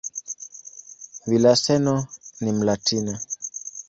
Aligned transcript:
Villaseñor 1.29 1.99
ni 2.41 2.51
"Mlatina". 2.57 3.13